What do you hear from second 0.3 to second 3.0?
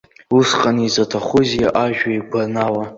Усҟан изаҭахузеи ажәа игәанала?